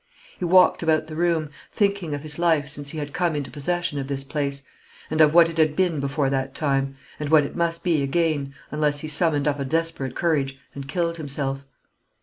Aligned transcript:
He 0.39 0.45
walked 0.45 0.81
about 0.81 1.05
the 1.05 1.15
room, 1.15 1.51
thinking 1.71 2.15
of 2.15 2.23
his 2.23 2.39
life 2.39 2.67
since 2.69 2.89
he 2.89 2.97
had 2.97 3.13
come 3.13 3.35
into 3.35 3.51
possession 3.51 3.99
of 3.99 4.07
this 4.07 4.23
place, 4.23 4.63
and 5.11 5.21
of 5.21 5.35
what 5.35 5.47
it 5.47 5.59
had 5.59 5.75
been 5.75 5.99
before 5.99 6.27
that 6.31 6.55
time, 6.55 6.95
and 7.19 7.29
what 7.29 7.43
it 7.45 7.55
must 7.55 7.83
be 7.83 8.01
again, 8.01 8.55
unless 8.71 9.01
he 9.01 9.07
summoned 9.07 9.47
up 9.47 9.59
a 9.59 9.63
desperate 9.63 10.15
courage 10.15 10.57
and 10.73 10.87
killed 10.87 11.17
himself. 11.17 11.63